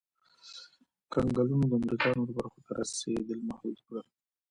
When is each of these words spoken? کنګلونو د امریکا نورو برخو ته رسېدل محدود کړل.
کنګلونو 1.11 1.65
د 1.69 1.73
امریکا 1.81 2.09
نورو 2.17 2.33
برخو 2.39 2.59
ته 2.65 2.71
رسېدل 2.79 3.39
محدود 3.49 3.77
کړل. 3.85 4.05